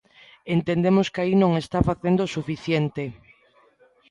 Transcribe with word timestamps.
Entendemos 0.55 1.07
que 1.13 1.21
aí 1.23 1.33
non 1.39 1.51
están 1.61 1.83
facendo 1.89 2.21
o 2.25 2.31
suficiente. 2.37 3.03